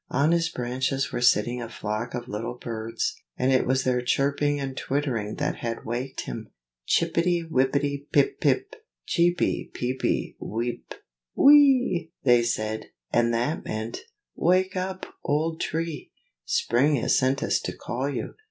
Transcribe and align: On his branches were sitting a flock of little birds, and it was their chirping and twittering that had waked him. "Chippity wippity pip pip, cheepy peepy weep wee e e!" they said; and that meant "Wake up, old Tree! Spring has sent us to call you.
On 0.09 0.31
his 0.31 0.49
branches 0.49 1.11
were 1.11 1.21
sitting 1.21 1.61
a 1.61 1.69
flock 1.69 2.15
of 2.15 2.27
little 2.27 2.55
birds, 2.57 3.21
and 3.37 3.51
it 3.51 3.67
was 3.67 3.83
their 3.83 4.01
chirping 4.01 4.59
and 4.59 4.75
twittering 4.75 5.35
that 5.35 5.57
had 5.57 5.85
waked 5.85 6.21
him. 6.21 6.49
"Chippity 6.87 7.47
wippity 7.47 8.07
pip 8.11 8.39
pip, 8.41 8.73
cheepy 9.07 9.69
peepy 9.71 10.37
weep 10.39 10.95
wee 11.35 11.53
e 11.53 11.97
e!" 11.97 12.11
they 12.23 12.41
said; 12.41 12.87
and 13.13 13.31
that 13.35 13.63
meant 13.63 13.99
"Wake 14.35 14.75
up, 14.75 15.05
old 15.23 15.61
Tree! 15.61 16.11
Spring 16.45 16.95
has 16.95 17.15
sent 17.15 17.43
us 17.43 17.59
to 17.59 17.71
call 17.77 18.09
you. 18.09 18.33